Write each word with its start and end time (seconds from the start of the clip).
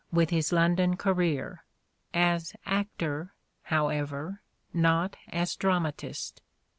T, 0.01 0.07
with 0.15 0.31
his 0.31 0.51
London 0.51 0.97
career— 0.97 1.63
as 2.11 2.55
actor, 2.65 3.35
however, 3.65 4.41
not 4.73 5.15
as 5.31 5.55
dramatist. 5.55 6.41